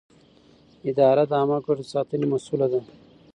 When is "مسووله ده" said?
2.33-2.81